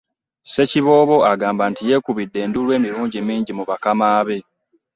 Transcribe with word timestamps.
Ssekiboobo 0.43 1.17
agamba 1.31 1.63
nti 1.71 1.81
yeekubidde 1.89 2.37
enduulu 2.45 2.69
emirundi 2.77 3.17
mingi 3.27 3.51
mu 3.57 3.63
bakama 3.69 4.07
be 4.27 4.37